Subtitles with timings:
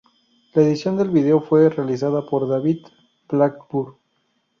[0.55, 2.87] La edición del vídeo fue realizada por David
[3.29, 3.93] Blackburn.